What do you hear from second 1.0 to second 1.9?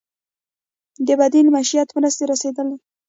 د بدیل معیشت